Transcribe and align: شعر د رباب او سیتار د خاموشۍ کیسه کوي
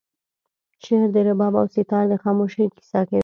شعر 0.83 1.07
د 1.15 1.17
رباب 1.27 1.53
او 1.61 1.65
سیتار 1.75 2.05
د 2.11 2.13
خاموشۍ 2.23 2.65
کیسه 2.75 3.01
کوي 3.07 3.19